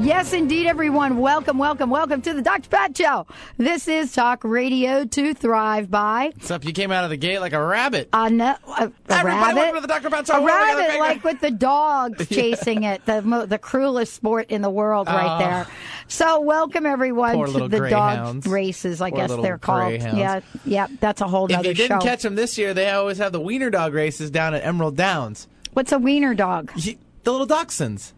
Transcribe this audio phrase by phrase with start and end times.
[0.00, 1.18] Yes, indeed, everyone.
[1.18, 2.68] Welcome, welcome, welcome to the Dr.
[2.70, 3.26] Pat Show.
[3.58, 6.30] This is Talk Radio to Thrive by.
[6.34, 6.64] What's up?
[6.64, 8.08] You came out of the gate like a rabbit.
[8.12, 9.54] A, no, a, a Everybody rabbit.
[9.56, 10.10] welcome to the Dr.
[10.10, 10.42] Pat Show.
[10.42, 14.70] A rabbit, like with the dogs chasing it, the mo- the cruelest sport in the
[14.70, 15.38] world, right Oh.
[15.40, 15.66] there.
[16.06, 18.46] So, welcome everyone Poor to little the dog greyhounds.
[18.46, 19.00] races.
[19.02, 19.88] I Poor guess little they're called.
[19.88, 20.16] greyhounds.
[20.18, 20.86] Yeah, yeah.
[21.00, 23.40] That's a whole If other you didn't catch them this year, they always have the
[23.40, 25.48] wiener dog races down at Emerald Downs.
[25.74, 26.70] What's a wiener dog?
[26.76, 28.12] You- The little dachshunds.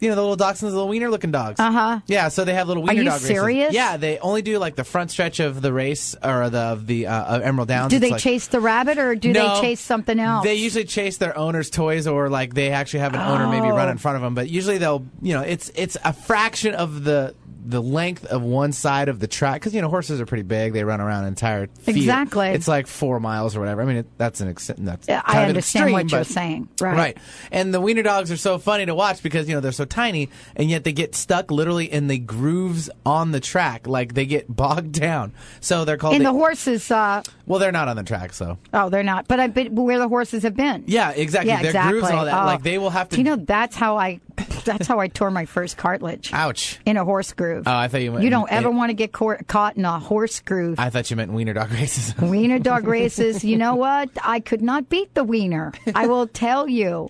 [0.00, 1.60] You know the little dachshunds, the little wiener looking dogs.
[1.60, 2.00] Uh huh.
[2.06, 3.28] Yeah, so they have little wiener you dog races.
[3.28, 3.74] serious?
[3.74, 7.06] Yeah, they only do like the front stretch of the race or the of the
[7.06, 7.90] uh, of Emerald Downs.
[7.90, 10.44] Do It's they like- chase the rabbit or do No, they chase something else?
[10.44, 13.76] They usually chase their owner's toys, or like they actually have an owner maybe Oh.
[13.76, 14.34] run in front of them.
[14.34, 18.72] But usually they'll, you know, it's it's a fraction of the the length of one
[18.72, 20.72] side of the track because you know horses are pretty big.
[20.72, 21.96] They run around an entire field.
[21.96, 22.48] Exactly.
[22.48, 23.82] It's like four miles or whatever.
[23.82, 26.68] I mean, it, that's an ex- that's Yeah, I understand extreme, what you're saying.
[26.80, 26.96] Right.
[26.96, 27.18] Right.
[27.52, 30.30] And the wiener dogs are so funny to watch because you know they're so tiny,
[30.56, 34.54] and yet they get stuck literally in the grooves on the track, like they get
[34.54, 35.32] bogged down.
[35.60, 36.14] So they're called.
[36.14, 39.28] And the, the horses, uh, well, they're not on the track, so oh, they're not.
[39.28, 40.84] But I bet where the horses have been.
[40.86, 41.50] yeah, exactly.
[41.50, 41.92] Yeah, Their exactly.
[41.92, 42.42] grooves and all that.
[42.42, 42.46] Oh.
[42.46, 43.16] Like they will have to.
[43.16, 44.20] Do you know that's how I
[44.64, 46.78] that's how I tore my first cartilage Ouch.
[46.86, 47.64] in a horse groove.
[47.66, 49.84] Oh, I thought you meant- You don't ever it- want to get caught caught in
[49.84, 50.78] a horse groove.
[50.78, 52.16] I thought you meant wiener dog races.
[52.20, 54.08] Wiener dog races, you know what?
[54.22, 55.72] I could not beat the wiener.
[55.94, 57.08] I will tell you.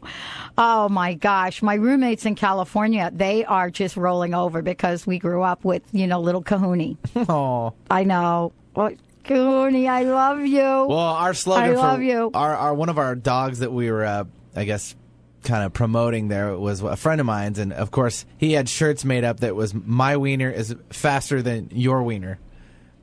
[0.58, 1.62] Oh my gosh.
[1.62, 6.06] My roommates in California, they are just rolling over because we grew up with, you
[6.06, 6.96] know, little Kahuni.
[7.28, 7.72] oh.
[7.90, 8.52] I know.
[8.74, 8.90] Well,
[9.24, 10.58] Kahuni, I love you.
[10.60, 12.30] Well, our slogan I love for you.
[12.34, 14.24] Our, our one of our dogs that we were, uh,
[14.56, 14.94] I guess,
[15.44, 19.04] kind of promoting there was a friend of mine's, and of course he had shirts
[19.04, 22.38] made up that was "My wiener is faster than your wiener."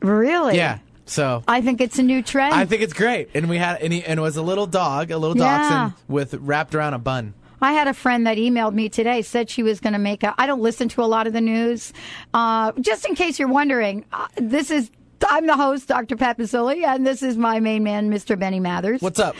[0.01, 0.55] really?
[0.57, 0.79] Yeah.
[1.05, 2.53] So I think it's a new trend.
[2.53, 5.09] I think it's great, and we had and, he, and it was a little dog,
[5.09, 5.57] a little Yeah.
[5.57, 7.33] dachshund with wrapped around a bun.
[7.61, 10.35] I had a friend that emailed me today, said she was going to make a.
[10.37, 11.91] I don't listen to a lot of the news.
[12.33, 14.91] Uh, just in case you're wondering, uh, this is.
[15.27, 16.15] I'm the host, Dr.
[16.15, 18.37] Pat and this is my main man, Mr.
[18.37, 19.01] Benny Mathers.
[19.01, 19.35] What's up?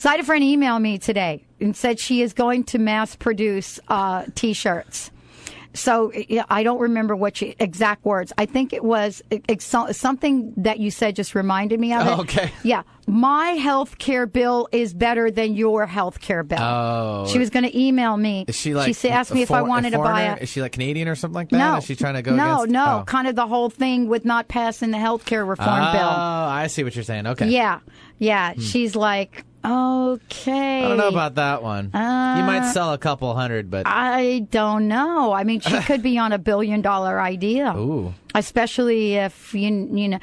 [0.00, 3.16] So I had a friend email me today and said she is going to mass
[3.16, 5.10] produce uh, T-shirts.
[5.74, 6.10] So
[6.48, 8.32] I don't remember what she, exact words.
[8.38, 9.22] I think it was
[9.58, 12.10] something that you said just reminded me of it.
[12.10, 12.50] Oh, okay.
[12.62, 16.58] Yeah, my health care bill is better than your health care bill.
[16.62, 17.26] Oh.
[17.30, 18.46] She was going to email me.
[18.48, 18.96] Is she like?
[18.96, 20.42] She asked me a if I wanted to buy it.
[20.42, 21.58] Is she like Canadian or something like that?
[21.58, 22.34] no, Is she trying to go?
[22.34, 22.72] no, against?
[22.72, 23.00] no.
[23.02, 23.04] Oh.
[23.04, 26.00] Kind of the whole thing with not passing the health care reform Oh, bill.
[26.00, 27.26] Oh, I see what you're saying.
[27.26, 27.48] Okay.
[27.48, 27.80] Yeah,
[28.18, 28.54] yeah.
[28.54, 30.84] She's like, okay.
[30.84, 31.86] I don't know about that one.
[31.86, 35.32] you Uh, might sell a couple hundred, but I don't know.
[35.32, 37.74] I mean, she could be on a billion dollar idea.
[37.76, 38.14] Ooh.
[38.34, 40.18] Especially if you you know.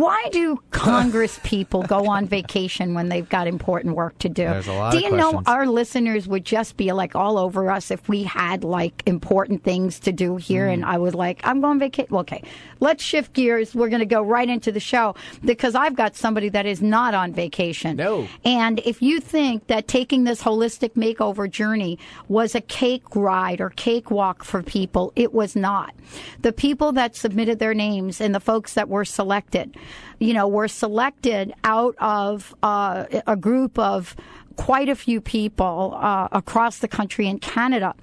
[0.00, 4.44] Why do Congress people go on vacation when they've got important work to do?
[4.44, 7.90] There's a lot do you know our listeners would just be like all over us
[7.90, 10.72] if we had like important things to do here Mm.
[10.74, 12.14] and I was like, I'm going vacation.
[12.14, 12.42] Okay,
[12.80, 13.74] let's shift gears.
[13.74, 17.14] We're going to go right into the show because I've got somebody that is not
[17.14, 17.96] on vacation.
[17.96, 18.26] No.
[18.44, 23.70] And if you think that taking this holistic makeover journey was a cake ride or
[23.70, 25.94] cakewalk for people, it was not.
[26.40, 29.76] The people that submitted their names and the folks that were selected,
[30.18, 34.14] you know, were selected out of uh, a group of
[34.56, 37.94] quite a few people uh, across the country and Canada.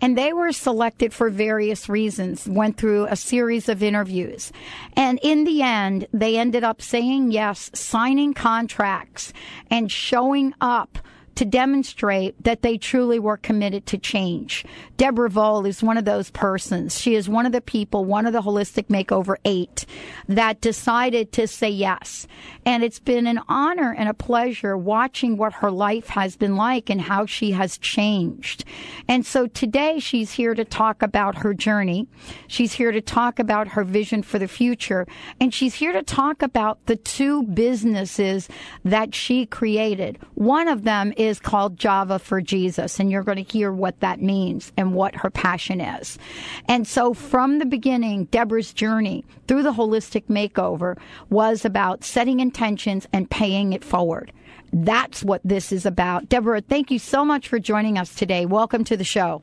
[0.00, 4.52] And they were selected for various reasons, went through a series of interviews.
[4.96, 9.32] And in the end, they ended up saying yes, signing contracts,
[9.70, 10.98] and showing up
[11.38, 14.64] to demonstrate that they truly were committed to change.
[14.96, 17.00] Deborah Vole is one of those persons.
[17.00, 19.86] She is one of the people, one of the Holistic Makeover Eight,
[20.26, 22.26] that decided to say yes.
[22.66, 26.90] And it's been an honor and a pleasure watching what her life has been like
[26.90, 28.64] and how she has changed.
[29.06, 32.08] And so today she's here to talk about her journey.
[32.48, 35.06] She's here to talk about her vision for the future.
[35.40, 38.48] And she's here to talk about the two businesses
[38.84, 40.18] that she created.
[40.34, 44.22] One of them is called Java for Jesus, and you're going to hear what that
[44.22, 46.18] means and what her passion is.
[46.66, 50.96] And so from the beginning, Deborah's journey through the holistic makeover
[51.28, 54.32] was about setting intentions and paying it forward.
[54.72, 56.28] That's what this is about.
[56.28, 58.46] Deborah, thank you so much for joining us today.
[58.46, 59.42] Welcome to the show.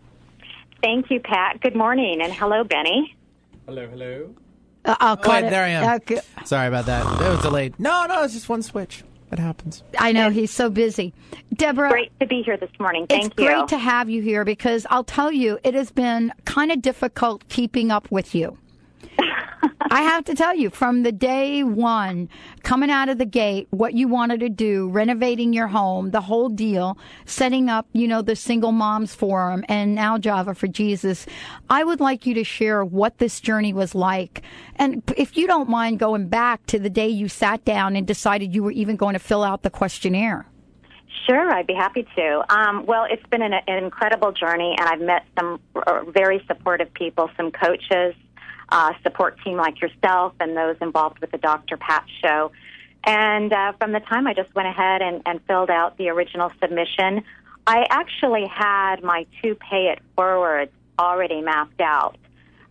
[0.82, 1.62] Thank you, Pat.
[1.62, 3.16] Good morning, and hello, Benny.
[3.66, 4.36] Hello, hello.
[4.84, 5.50] Uh, I'll Oh, wait, it.
[5.50, 5.96] there I am.
[5.96, 6.20] Okay.
[6.46, 7.02] Sorry about that.
[7.22, 7.80] It was delayed.
[7.80, 9.04] No, no, it's just one switch.
[9.32, 9.84] It happens.
[9.98, 11.14] I know he's so busy.
[11.54, 13.08] Deborah, Great to be here this morning.
[13.08, 13.46] Thank it's you.
[13.48, 17.48] great to have you here because I'll tell you, it has been kind of difficult
[17.50, 18.58] keeping up with you.
[19.92, 22.28] I have to tell you, from the day one,
[22.64, 26.50] coming out of the gate, what you wanted to do, renovating your home, the whole
[26.50, 31.26] deal, setting up, you know, the Single Moms Forum, and now Java for Jesus.
[31.70, 34.42] I would like you to share what this journey was like.
[34.76, 38.54] And if you don't mind going back to the day you sat down and decided
[38.54, 40.48] you were even going to fill out the questionnaire.
[41.26, 42.54] Sure, I'd be happy to.
[42.54, 46.94] Um, well, it's been an, an incredible journey, and I've met some uh, very supportive
[46.94, 48.14] people, some coaches,
[48.70, 51.78] uh, support team like yourself, and those involved with the Dr.
[51.78, 52.52] Pat show.
[53.06, 56.52] And uh, from the time I just went ahead and, and filled out the original
[56.60, 57.24] submission,
[57.68, 62.18] I actually had my two pay it forwards already mapped out.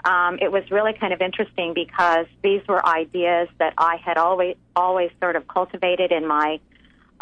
[0.05, 4.57] Um, it was really kind of interesting because these were ideas that I had always
[4.77, 6.61] always sort of cultivated in my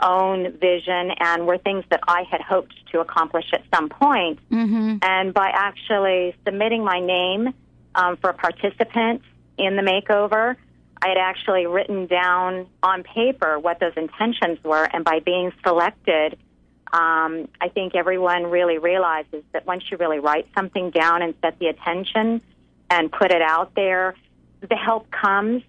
[0.03, 4.41] own vision and were things that I had hoped to accomplish at some point.
[4.51, 4.97] Mm-hmm.
[5.03, 7.55] And by actually submitting my name
[7.95, 9.23] um, for a participant
[9.59, 10.57] in the makeover,
[11.03, 14.85] I had actually written down on paper what those intentions were.
[14.85, 16.39] And by being selected,
[16.93, 21.59] um, I think everyone really realizes that once you really write something down and set
[21.59, 22.41] the attention
[22.89, 24.15] and put it out there,
[24.61, 25.63] the help comes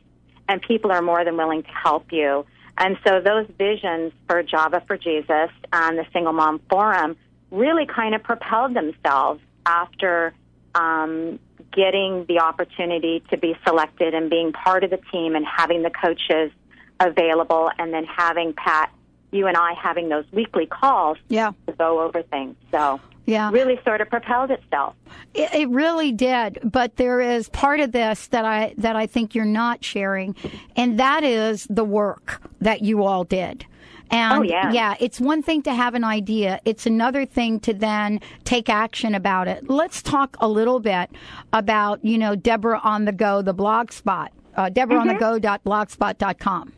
[0.48, 2.46] and people are more than willing to help you.
[2.78, 7.16] And so those visions for Java for Jesus and the Single Mom Forum
[7.52, 10.34] really kind of propelled themselves after
[10.76, 11.40] um,
[11.72, 15.90] getting the opportunity to be selected and being part of the team and having the
[15.92, 16.52] coaches
[17.00, 18.92] available and then having Pat,
[19.32, 21.52] you and I having those weekly calls Yeah.
[21.68, 22.56] to go over things.
[22.72, 23.50] So Yeah.
[23.52, 24.96] really sort of propelled itself.
[25.34, 29.34] It, it really did, but there is part of this that I that I think
[29.34, 30.36] you're not sharing,
[30.76, 33.66] and that is the work that you all did.
[34.12, 34.72] And Oh, yeah.
[34.72, 36.60] yeah, it's one thing to have an idea.
[36.66, 39.70] It's another thing to then take action about it.
[39.70, 41.10] Let's talk a little bit
[41.52, 46.74] about, you know, Deborah on the go, the blog spot, uh, deborahonthego.blogspot.com.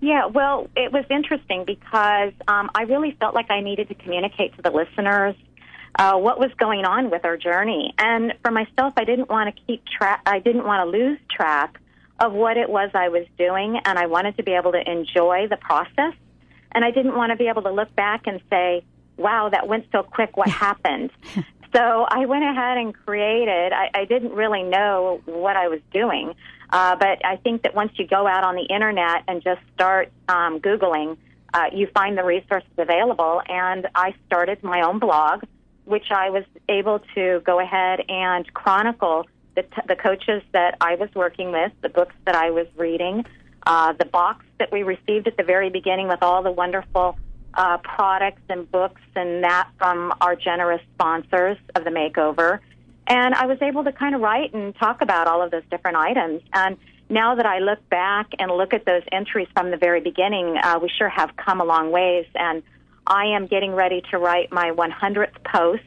[0.00, 4.54] Yeah, well, it was interesting because um, I really felt like I needed to communicate
[4.56, 5.34] to the listeners
[5.98, 7.94] uh, what was going on with our journey.
[7.98, 10.22] And for myself, I didn't want to keep track.
[10.26, 11.80] I didn't want to lose track
[12.18, 15.48] of what it was I was doing, and I wanted to be able to enjoy
[15.48, 16.14] the process.
[16.76, 18.84] And I didn't want to be able to look back and say,
[19.16, 20.36] "Wow, that went so quick.
[20.36, 21.10] What happened?"
[21.74, 23.72] So I went ahead and created.
[23.72, 26.34] I, I didn't really know what I was doing,
[26.70, 30.10] uh, but I think that once you go out on the internet and just start
[30.26, 31.18] um, Googling,
[31.52, 33.42] uh, you find the resources available.
[33.46, 35.44] And I started my own blog,
[35.84, 40.94] which I was able to go ahead and chronicle the, t- the coaches that I
[40.94, 43.24] was working with, the books that I was reading,
[43.66, 47.18] uh, the box that we received at the very beginning with all the wonderful
[47.54, 52.60] uh, products and books and that from our generous sponsors of the makeover.
[53.06, 55.96] And I was able to kind of write and talk about all of those different
[55.96, 56.42] items.
[56.52, 56.76] And
[57.08, 60.78] now that I look back and look at those entries from the very beginning, uh,
[60.82, 62.26] we sure have come a long ways.
[62.34, 62.62] And
[63.06, 65.82] I am getting ready to write my 100th post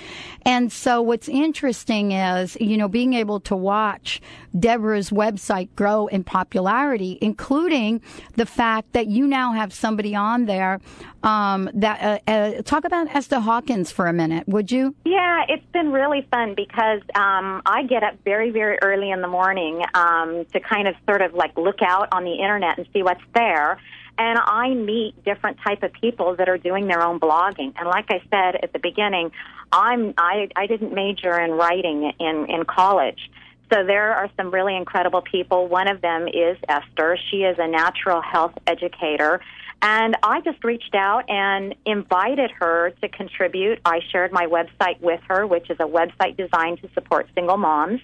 [0.46, 4.22] And so what's interesting is, you know, being able to watch
[4.58, 8.02] Deborah's website grow in popularity, including
[8.36, 10.80] the fact that you now have somebody on there
[11.24, 14.94] um, that uh, uh, talk about Esther Hawkins for a minute, would you?
[15.06, 19.28] Yeah, it's been really fun because um, I get up very, very early in the
[19.28, 23.04] morning um, to kind of sort of like look out on the internet and see
[23.04, 23.80] what's there.
[24.18, 27.74] and I meet different type of people that are doing their own blogging.
[27.78, 29.32] And like I said at the beginning,
[29.72, 33.30] I'm I I didn't major in writing in in college.
[33.72, 35.68] So there are some really incredible people.
[35.68, 37.18] One of them is Esther.
[37.32, 39.42] She is a natural health educator.
[39.82, 43.80] And I just reached out and invited her to contribute.
[43.84, 48.00] I shared my website with her, which is a website designed to support single moms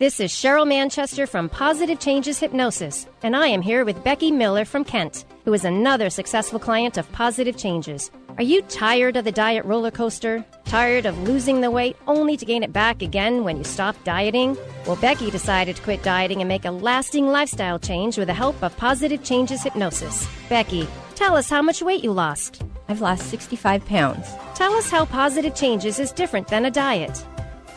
[0.00, 4.64] This is Cheryl Manchester from Positive Changes Hypnosis, and I am here with Becky Miller
[4.64, 8.10] from Kent, who is another successful client of Positive Changes.
[8.36, 10.44] Are you tired of the diet roller coaster?
[10.64, 14.58] Tired of losing the weight only to gain it back again when you stop dieting?
[14.84, 18.60] Well, Becky decided to quit dieting and make a lasting lifestyle change with the help
[18.64, 20.26] of Positive Changes Hypnosis.
[20.48, 22.64] Becky, tell us how much weight you lost.
[22.88, 24.26] I've lost 65 pounds.
[24.56, 27.24] Tell us how Positive Changes is different than a diet.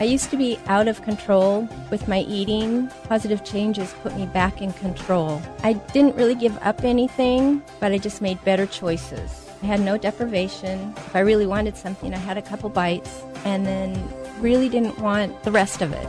[0.00, 2.86] I used to be out of control with my eating.
[3.08, 5.42] Positive changes put me back in control.
[5.64, 9.50] I didn't really give up anything, but I just made better choices.
[9.60, 10.94] I had no deprivation.
[10.96, 14.00] If I really wanted something, I had a couple bites and then
[14.40, 16.06] really didn't want the rest of it.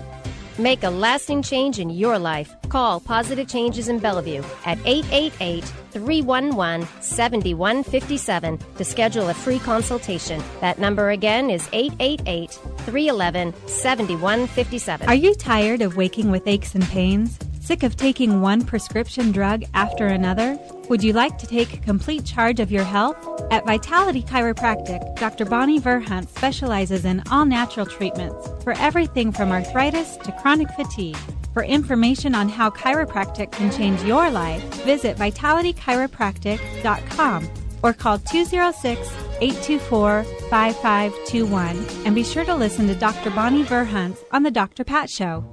[0.60, 2.54] Make a lasting change in your life.
[2.68, 10.44] Call Positive Changes in Bellevue at 888 311 7157 to schedule a free consultation.
[10.60, 15.08] That number again is 888 311 7157.
[15.08, 17.40] Are you tired of waking with aches and pains?
[17.70, 20.58] Sick of taking one prescription drug after another?
[20.90, 23.16] Would you like to take complete charge of your health?
[23.52, 25.46] At Vitality Chiropractic, Dr.
[25.46, 31.16] Bonnie Verhunt specializes in all natural treatments for everything from arthritis to chronic fatigue.
[31.54, 37.50] For information on how chiropractic can change your life, visit vitalitychiropractic.com
[37.84, 39.00] or call 206
[39.42, 43.30] 824 5521 and be sure to listen to Dr.
[43.30, 44.84] Bonnie Verhunt on The Dr.
[44.84, 45.46] Pat Show.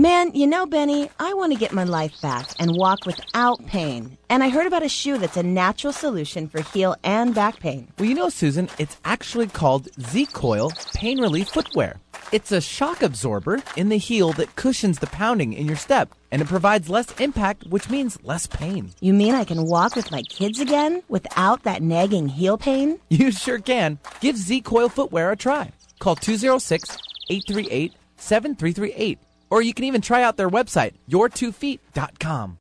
[0.00, 4.16] Man, you know, Benny, I want to get my life back and walk without pain.
[4.30, 7.86] And I heard about a shoe that's a natural solution for heel and back pain.
[7.98, 12.00] Well, you know, Susan, it's actually called Z Coil Pain Relief Footwear.
[12.32, 16.40] It's a shock absorber in the heel that cushions the pounding in your step, and
[16.40, 18.92] it provides less impact, which means less pain.
[19.00, 22.98] You mean I can walk with my kids again without that nagging heel pain?
[23.10, 23.98] You sure can.
[24.22, 25.72] Give Z Coil Footwear a try.
[25.98, 26.96] Call 206
[27.28, 29.18] 838 7338.
[29.50, 32.58] Or you can even try out their website, your2feet.com.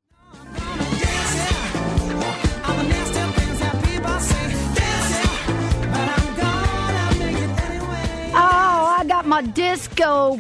[8.42, 10.40] Oh, I got my disco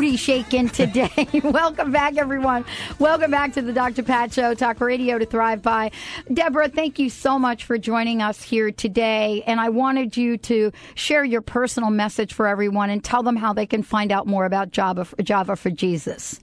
[0.00, 1.28] booty shaking today.
[1.44, 2.64] Welcome back, everyone.
[2.98, 4.02] Welcome back to the Dr.
[4.02, 5.90] Pat Show, Talk Radio to Thrive By.
[6.32, 9.42] Deborah, thank you so much for joining us here today.
[9.46, 13.52] And I wanted you to share your personal message for everyone and tell them how
[13.52, 16.40] they can find out more about Java, Java for Jesus.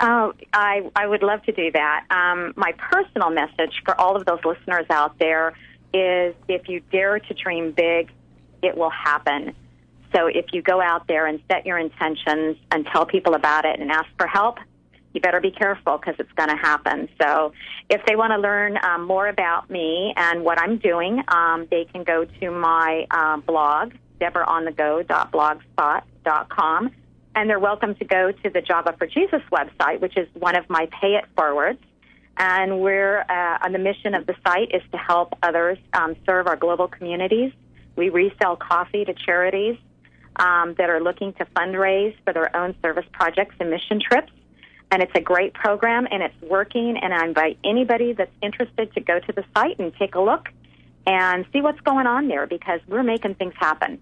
[0.00, 2.06] Oh, I, I would love to do that.
[2.08, 5.52] Um, my personal message for all of those listeners out there
[5.92, 8.10] is if you dare to dream big,
[8.62, 9.54] it will happen.
[10.14, 13.78] So if you go out there and set your intentions and tell people about it
[13.78, 14.58] and ask for help,
[15.12, 17.08] you better be careful because it's going to happen.
[17.20, 17.52] So
[17.88, 21.84] if they want to learn um, more about me and what I'm doing, um, they
[21.86, 26.90] can go to my uh, blog, deborahonthego.blogspot.com,
[27.34, 30.68] and they're welcome to go to the Java for Jesus website, which is one of
[30.68, 31.80] my pay it forwards.
[32.36, 36.46] And we're uh, on the mission of the site is to help others um, serve
[36.46, 37.52] our global communities.
[37.96, 39.76] We resell coffee to charities
[40.38, 44.32] um, that are looking to fundraise for their own service projects and mission trips.
[44.90, 46.96] And it's a great program and it's working.
[46.96, 50.48] And I invite anybody that's interested to go to the site and take a look
[51.06, 54.00] and see what's going on there because we're making things happen.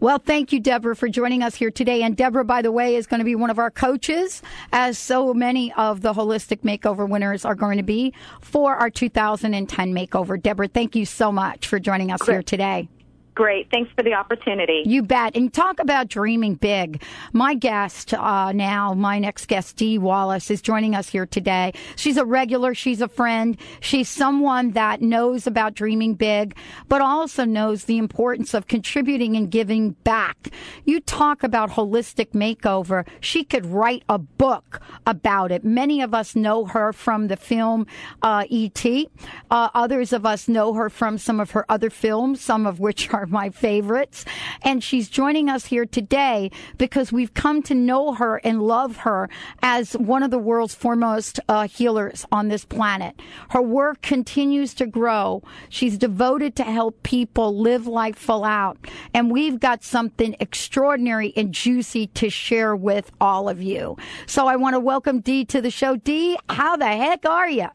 [0.00, 2.02] Well, thank you, Deborah, for joining us here today.
[2.02, 4.42] And Deborah, by the way, is going to be one of our coaches,
[4.72, 9.94] as so many of the Holistic Makeover winners are going to be for our 2010
[9.94, 10.40] makeover.
[10.40, 12.34] Deborah, thank you so much for joining us Great.
[12.34, 12.88] here today.
[13.34, 13.70] Great.
[13.70, 14.82] Thanks for the opportunity.
[14.84, 15.36] You bet.
[15.36, 17.02] And talk about dreaming big.
[17.32, 21.72] My guest uh, now, my next guest, Dee Wallace, is joining us here today.
[21.96, 22.74] She's a regular.
[22.74, 23.56] She's a friend.
[23.80, 26.56] She's someone that knows about dreaming big,
[26.88, 30.50] but also knows the importance of contributing and giving back.
[30.84, 33.06] You talk about holistic makeover.
[33.20, 35.64] She could write a book about it.
[35.64, 37.86] Many of us know her from the film
[38.22, 39.08] uh, E.T.
[39.50, 43.12] Uh, others of us know her from some of her other films, some of which
[43.12, 44.24] are my favorites.
[44.62, 49.28] And she's joining us here today because we've come to know her and love her
[49.62, 53.20] as one of the world's foremost uh, healers on this planet.
[53.50, 55.42] Her work continues to grow.
[55.68, 58.78] She's devoted to help people live life full out.
[59.14, 63.96] And we've got something extraordinary and juicy to share with all of you.
[64.26, 65.94] So I want to welcome Dee to the show.
[65.94, 67.68] Dee, how the heck are you?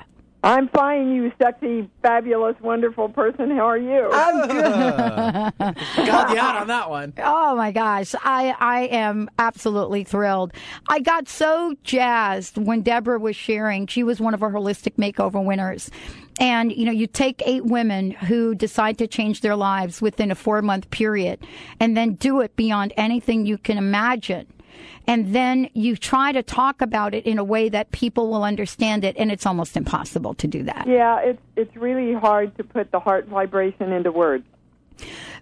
[0.43, 3.51] I'm fine, you sexy, fabulous, wonderful person.
[3.51, 4.10] How are you?
[4.12, 5.75] I'm good.
[5.95, 7.13] Got you out on that one.
[7.19, 10.51] Oh my gosh, I I am absolutely thrilled.
[10.89, 13.88] I got so jazzed when Deborah was sharing.
[13.88, 15.89] She was one of our holistic makeover winners.
[16.38, 20.36] And, you know, you take eight women who decide to change their lives within a
[20.36, 21.39] four month period
[21.80, 24.47] and then do it beyond anything you can imagine
[25.07, 29.03] and then you try to talk about it in a way that people will understand
[29.03, 30.88] it, and it's almost impossible to do that.
[30.88, 34.45] Yeah, it's it's really hard to put the heart vibration into words.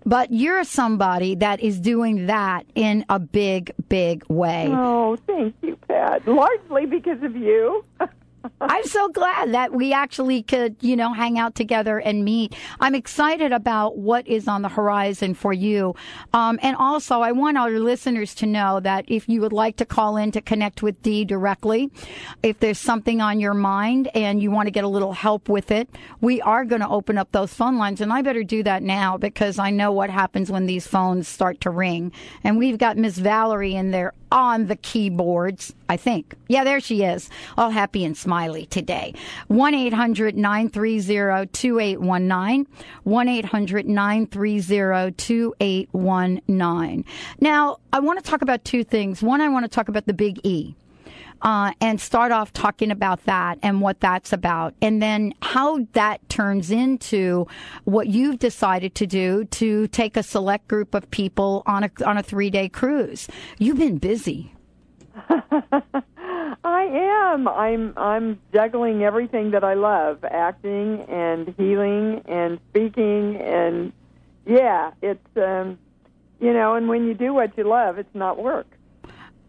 [0.05, 4.67] But you're somebody that is doing that in a big, big way.
[4.69, 6.27] Oh, thank you, Pat.
[6.27, 7.85] Largely because of you.
[8.59, 12.55] I'm so glad that we actually could, you know, hang out together and meet.
[12.79, 15.95] I'm excited about what is on the horizon for you.
[16.33, 19.85] Um, and also, I want our listeners to know that if you would like to
[19.85, 21.91] call in to connect with Dee directly,
[22.41, 25.71] if there's something on your mind and you want to get a little help with
[25.71, 28.01] it, we are going to open up those phone lines.
[28.01, 31.61] And I better do that now because I know what happens when these phones start
[31.61, 32.11] to ring.
[32.43, 36.35] And we've got Miss Valerie in there on the keyboards, I think.
[36.47, 39.13] Yeah, there she is, all happy and smiley today.
[39.47, 42.67] 1 800 930 2819.
[43.03, 47.05] 1 800 930 2819.
[47.39, 49.21] Now, I want to talk about two things.
[49.21, 50.75] One, I want to talk about the big E
[51.43, 56.27] uh, and start off talking about that and what that's about, and then how that
[56.29, 57.45] turns into
[57.83, 62.17] what you've decided to do to take a select group of people on a on
[62.17, 63.27] a three day cruise.
[63.59, 64.53] You've been busy.
[65.29, 66.85] I
[67.33, 67.47] am.
[67.47, 73.91] I'm I'm juggling everything that I love, acting and healing and speaking and
[74.45, 75.77] yeah, it's um
[76.39, 78.67] you know, and when you do what you love, it's not work.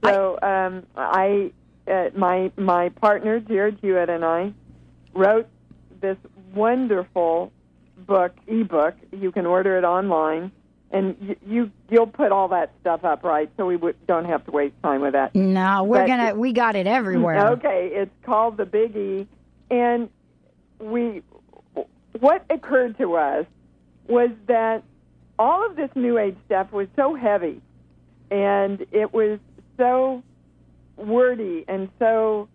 [0.05, 1.53] So um I
[1.91, 4.53] uh, my my partner Jared Hewitt and I
[5.15, 5.49] wrote
[6.01, 6.17] this
[6.55, 7.53] wonderful
[7.97, 8.95] book ebook.
[9.13, 10.51] You can order it online,
[10.91, 13.51] and you, you you'll put all that stuff up, right?
[13.57, 15.35] So we w- don't have to waste time with that.
[15.35, 17.49] No, we're but, gonna we got it everywhere.
[17.53, 19.27] Okay, it's called the Big E,
[19.71, 20.09] and
[20.79, 21.23] we
[22.19, 23.47] what occurred to us
[24.07, 24.83] was that
[25.39, 27.61] all of this New Age stuff was so heavy
[28.31, 29.39] and it was
[29.77, 30.23] so
[30.97, 32.49] wordy and so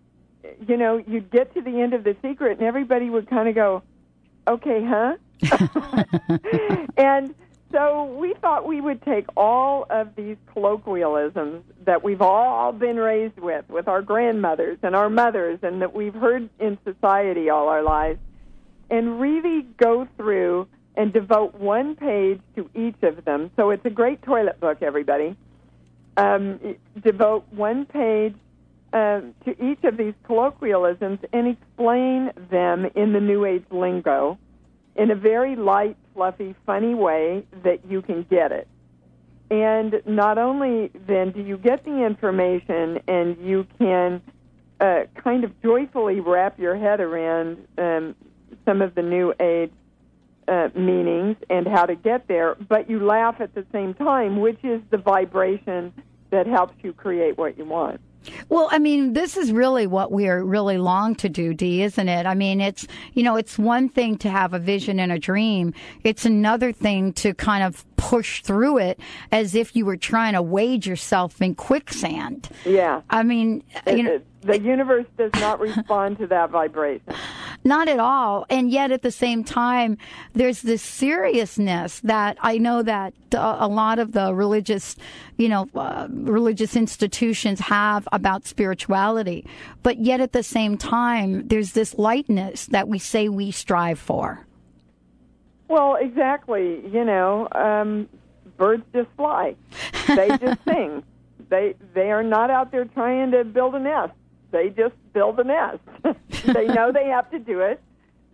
[0.68, 3.56] you know you'd get to the end of the secret and everybody would kind of
[3.56, 3.84] go
[4.48, 5.16] okay huh
[6.98, 7.34] and
[7.72, 13.40] so we thought we would take all of these colloquialisms that we've all been raised
[13.40, 17.84] with, with our grandmothers and our mothers, and that we've heard in society all our
[17.84, 18.20] lives,
[18.90, 23.52] and really go through and devote one page to each of them.
[23.56, 25.36] So it's a great toilet book, everybody.
[26.20, 28.36] Um, devote one page
[28.92, 34.38] um, to each of these colloquialisms and explain them in the New Age lingo
[34.98, 38.68] in a very light, fluffy, funny way that you can get it.
[39.50, 44.22] And not only then do you get the information and you can
[44.82, 48.14] uh, kind of joyfully wrap your head around um,
[48.66, 49.72] some of the new age
[50.50, 54.60] uh, meanings and how to get there, but you laugh at the same time, which
[54.64, 55.94] is the vibration
[56.32, 58.00] that helps you create what you want.
[58.50, 62.10] Well, I mean, this is really what we are really long to do, Dee, isn't
[62.10, 62.26] it?
[62.26, 65.74] I mean, it's, you know, it's one thing to have a vision and a dream.
[66.04, 69.00] It's another thing to kind of push through it
[69.32, 72.50] as if you were trying to wade yourself in quicksand.
[72.66, 73.02] Yeah.
[73.10, 77.14] I mean, you know, the universe does not respond to that vibration.
[77.66, 78.46] Not at all.
[78.50, 79.98] And yet at the same time,
[80.32, 84.96] there's this seriousness that I know that uh, a lot of the religious,
[85.38, 89.46] you know, uh, religious institutions have about spirituality.
[89.84, 94.46] But yet at the same time, there's this lightness that we say we strive for.
[95.70, 96.82] Well, exactly.
[96.92, 98.10] You know, um,
[98.58, 99.56] birds just fly.
[100.08, 101.04] They just sing.
[101.50, 104.14] They they are not out there trying to build a nest.
[104.52, 105.80] They just build a nest.
[106.54, 107.82] they know they have to do it.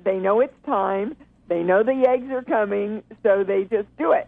[0.04, 1.15] They know it's time.
[1.48, 4.28] They know the eggs are coming, so they just do it.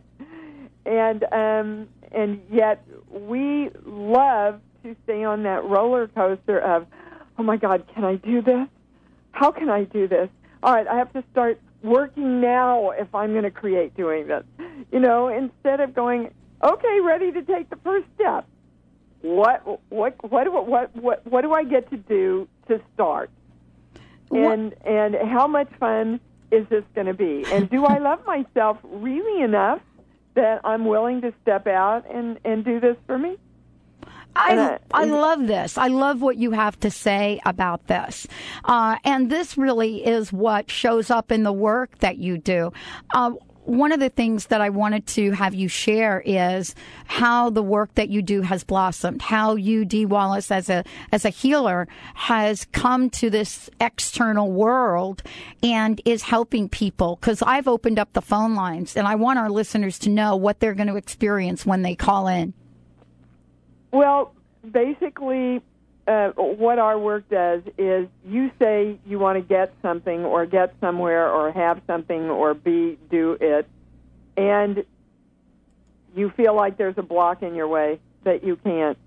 [0.86, 6.86] And um, and yet we love to stay on that roller coaster of,
[7.38, 8.68] oh my God, can I do this?
[9.32, 10.30] How can I do this?
[10.62, 14.44] All right, I have to start working now if I'm going to create doing this.
[14.92, 16.32] You know, instead of going,
[16.64, 18.46] okay, ready to take the first step.
[19.22, 23.32] What what what do, what what what do I get to do to start?
[24.32, 24.88] And what?
[24.88, 26.20] and how much fun
[26.52, 27.44] is this going to be?
[27.52, 29.82] And do I love myself really enough
[30.36, 33.38] that I'm willing to step out and and do this for me?
[34.38, 35.78] I, I love this.
[35.78, 38.28] I love what you have to say about this.
[38.64, 42.72] Uh, and this really is what shows up in the work that you do.
[43.14, 43.32] Uh,
[43.68, 46.74] one of the things that I wanted to have you share is
[47.06, 51.26] how the work that you do has blossomed, how you, Dee Wallace, as a as
[51.26, 55.22] a healer, has come to this external world
[55.62, 57.18] and is helping people.
[57.18, 60.62] Because I've opened up the phone lines, and I want our listeners to know what
[60.62, 62.54] they're going to experience when they call in.
[63.92, 64.34] Well,
[64.70, 65.62] basically,
[66.08, 70.74] uh, what our work does is you say you want to get something or get
[70.80, 73.68] somewhere or have something or be do it,
[74.36, 74.86] and
[76.16, 78.98] you feel like there's a block in your way that you can't.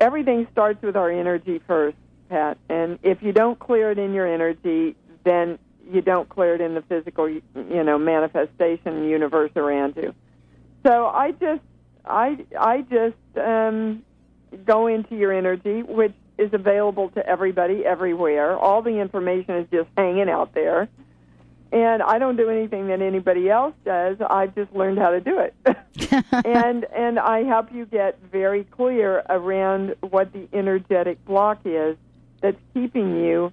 [0.00, 1.96] Everything starts with our energy first,
[2.28, 2.58] Pat.
[2.68, 5.58] And if you don't clear it in your energy, then
[5.90, 10.14] you don't clear it in the physical, you know, manifestation universe around you.
[10.86, 11.62] So I just
[12.04, 14.02] I I just um,
[14.64, 18.56] go into your energy, which is available to everybody everywhere.
[18.56, 20.88] All the information is just hanging out there.
[21.70, 24.16] And I don't do anything that anybody else does.
[24.20, 25.54] I've just learned how to do it.
[26.46, 31.96] and and I help you get very clear around what the energetic block is
[32.40, 33.52] that's keeping you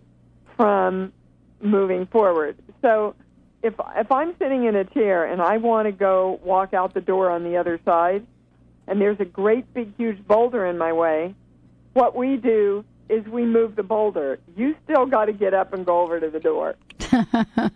[0.55, 1.12] from
[1.60, 2.55] moving forward.
[2.81, 3.15] So
[3.62, 7.01] if if I'm sitting in a chair and I want to go walk out the
[7.01, 8.25] door on the other side,
[8.88, 11.36] and there's a great big huge boulder in my way,
[11.93, 14.39] what we do is we move the boulder.
[14.56, 16.76] You still got to get up and go over to the door.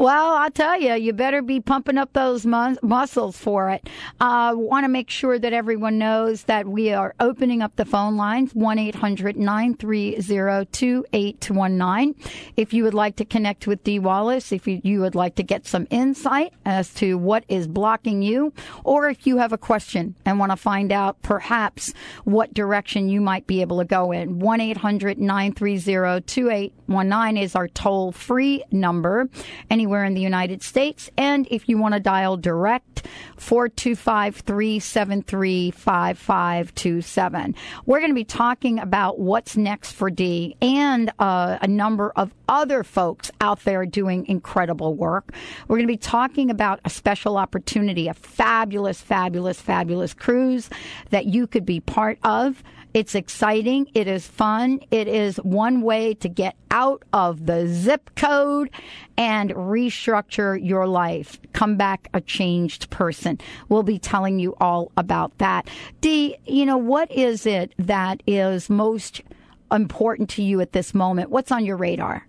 [0.00, 3.86] Well, I'll tell you, you better be pumping up those muscles for it.
[4.18, 7.84] I uh, want to make sure that everyone knows that we are opening up the
[7.84, 12.14] phone lines 1 800 930 2819.
[12.56, 15.42] If you would like to connect with Dee Wallace, if you, you would like to
[15.42, 20.14] get some insight as to what is blocking you, or if you have a question
[20.24, 21.92] and want to find out perhaps
[22.24, 27.68] what direction you might be able to go in, 1 800 930 2819 is our
[27.68, 29.28] toll free number.
[29.68, 31.10] Anyone anywhere in the United States.
[31.18, 37.54] And if you want to dial direct, 425 373 5527.
[37.86, 42.32] We're going to be talking about what's next for Dee and uh, a number of
[42.48, 45.32] other folks out there doing incredible work.
[45.66, 50.70] We're going to be talking about a special opportunity, a fabulous, fabulous, fabulous cruise
[51.10, 52.62] that you could be part of.
[52.92, 53.88] It's exciting.
[53.94, 54.80] It is fun.
[54.90, 58.70] It is one way to get out of the zip code
[59.16, 61.38] and restructure your life.
[61.52, 63.38] Come back a changed person.
[63.68, 65.68] We'll be telling you all about that.
[66.00, 69.22] Dee, you know, what is it that is most
[69.70, 71.30] important to you at this moment?
[71.30, 72.26] What's on your radar?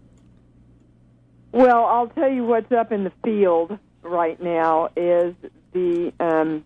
[1.51, 5.35] Well, I'll tell you what's up in the field right now is
[5.73, 6.63] the um,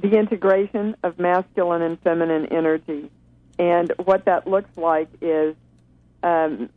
[0.00, 3.10] the integration of masculine and feminine energy,
[3.58, 5.56] and what that looks like is
[6.22, 6.68] um,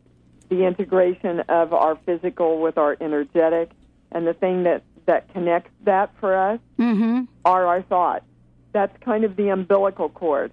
[0.48, 3.70] the integration of our physical with our energetic,
[4.10, 7.22] and the thing that that connects that for us mm-hmm.
[7.44, 8.24] are our thoughts.
[8.72, 10.52] That's kind of the umbilical cord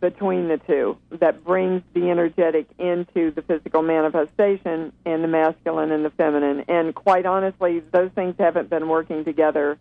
[0.00, 6.04] between the two that brings the energetic into the physical manifestation and the masculine and
[6.04, 6.64] the feminine.
[6.68, 9.78] And quite honestly, those things haven't been working together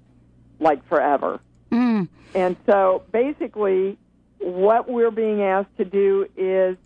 [0.59, 1.41] like forever.
[1.73, 2.07] Mm.
[2.35, 3.97] And so basically,
[4.39, 6.77] what we're being asked to do is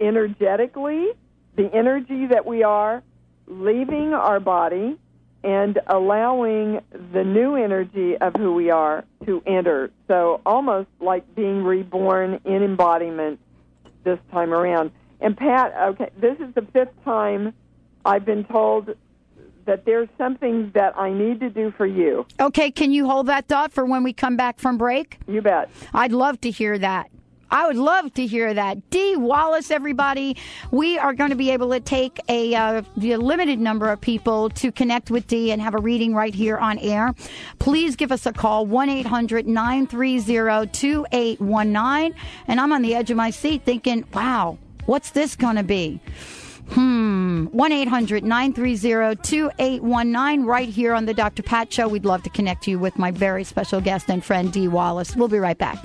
[0.00, 1.08] energetically,
[1.56, 3.02] the energy that we are
[3.46, 4.96] leaving our body
[5.44, 6.80] and allowing
[7.12, 9.90] the new energy of who we are to enter.
[10.08, 13.40] So almost like being reborn in embodiment
[14.04, 14.92] this time around.
[15.20, 17.52] And Pat, okay, this is the fifth time
[18.04, 18.96] I've been told
[19.66, 22.26] that there's something that I need to do for you.
[22.40, 25.18] Okay, can you hold that thought for when we come back from break?
[25.26, 25.70] You bet.
[25.92, 27.10] I'd love to hear that.
[27.52, 28.88] I would love to hear that.
[28.88, 30.38] Dee Wallace, everybody.
[30.70, 34.48] We are going to be able to take a, uh, a limited number of people
[34.50, 37.14] to connect with Dee and have a reading right here on air.
[37.58, 42.14] Please give us a call, 1 800 930 2819.
[42.48, 46.00] And I'm on the edge of my seat thinking, wow, what's this going to be?
[46.74, 47.44] Hmm.
[47.46, 51.42] 1 800 930 2819 right here on the Dr.
[51.42, 51.86] Pat Show.
[51.86, 55.14] We'd love to connect you with my very special guest and friend, Dee Wallace.
[55.14, 55.84] We'll be right back.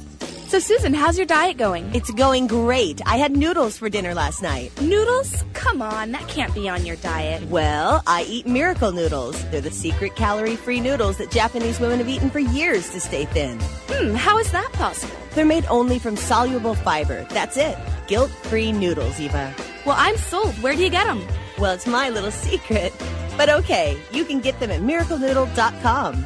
[0.51, 1.89] So, Susan, how's your diet going?
[1.95, 2.99] It's going great.
[3.05, 4.69] I had noodles for dinner last night.
[4.81, 5.45] Noodles?
[5.53, 7.49] Come on, that can't be on your diet.
[7.49, 9.41] Well, I eat miracle noodles.
[9.49, 13.23] They're the secret calorie free noodles that Japanese women have eaten for years to stay
[13.23, 13.59] thin.
[13.87, 15.15] Hmm, how is that possible?
[15.35, 17.25] They're made only from soluble fiber.
[17.29, 17.77] That's it.
[18.07, 19.55] Guilt free noodles, Eva.
[19.85, 20.53] Well, I'm sold.
[20.55, 21.25] Where do you get them?
[21.59, 22.91] Well, it's my little secret.
[23.37, 26.25] But okay, you can get them at miraclenoodle.com.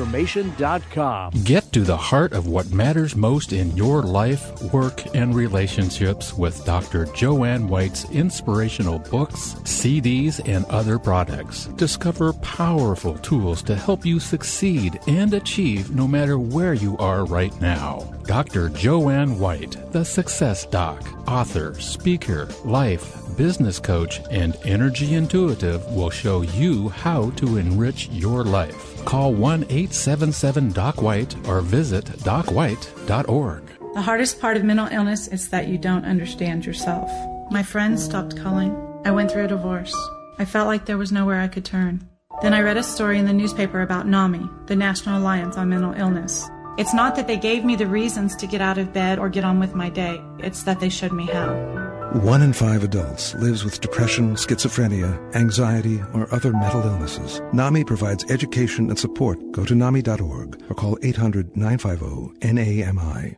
[1.43, 6.63] Get to the heart of what matters most in your life, work, and relationships with
[6.65, 7.05] Dr.
[7.13, 11.65] Joanne White's inspirational books, CDs, and other products.
[11.77, 17.53] Discover powerful tools to help you succeed and achieve no matter where you are right
[17.61, 18.07] now.
[18.25, 18.69] Dr.
[18.69, 26.41] Joanne White, the Success Doc, author, speaker, life, business coach, and energy intuitive will show
[26.41, 29.00] you how to enrich your life.
[29.05, 33.63] Call 1 877 Doc White or visit docwhite.org.
[33.93, 37.11] The hardest part of mental illness is that you don't understand yourself.
[37.51, 38.73] My friends stopped calling.
[39.03, 39.95] I went through a divorce.
[40.39, 42.07] I felt like there was nowhere I could turn.
[42.41, 45.93] Then I read a story in the newspaper about NAMI, the National Alliance on Mental
[45.93, 46.49] Illness.
[46.77, 49.43] It's not that they gave me the reasons to get out of bed or get
[49.43, 51.90] on with my day, it's that they showed me how.
[52.13, 57.41] One in five adults lives with depression, schizophrenia, anxiety, or other mental illnesses.
[57.53, 59.39] NAMI provides education and support.
[59.53, 63.37] Go to NAMI.org or call 800 950 NAMI.